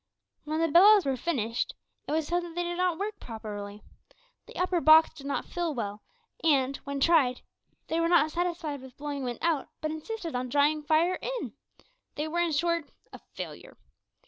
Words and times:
When 0.45 0.59
the 0.59 0.67
bellows 0.67 1.05
were 1.05 1.15
finished, 1.15 1.75
it 2.07 2.11
was 2.11 2.27
found 2.27 2.43
that 2.43 2.55
they 2.55 2.63
did 2.63 2.77
not 2.79 2.97
work 2.97 3.19
properly. 3.19 3.83
The 4.47 4.55
upper 4.55 4.81
box 4.81 5.11
did 5.13 5.27
not 5.27 5.45
fill 5.45 5.75
well, 5.75 6.01
and, 6.43 6.75
when 6.77 6.99
tried, 6.99 7.41
they 7.85 7.99
were 7.99 8.07
not 8.09 8.31
satisfied 8.31 8.81
with 8.81 8.97
blowing 8.97 9.23
wind 9.23 9.37
out, 9.43 9.69
but 9.79 9.91
insisted 9.91 10.33
on 10.35 10.49
drawing 10.49 10.81
fire 10.81 11.19
in! 11.21 11.53
They 12.15 12.27
were, 12.27 12.39
in 12.39 12.51
short, 12.51 12.89
a 13.13 13.19
failure! 13.35 13.77